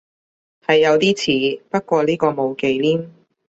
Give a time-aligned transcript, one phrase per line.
[0.65, 1.15] 係有啲
[1.59, 3.11] 似，不過呢個冇忌廉